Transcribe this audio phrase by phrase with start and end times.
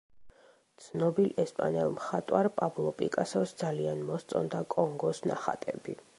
[0.85, 6.01] ცნობილ ესპანელ მხატვარ პაბლო პიკასოს ძალიან მოსწონდა კონგოს ნახატები.